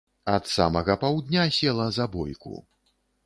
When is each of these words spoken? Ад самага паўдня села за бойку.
Ад 0.35 0.47
самага 0.53 0.95
паўдня 1.03 1.45
села 1.59 1.85
за 1.99 2.07
бойку. 2.17 2.55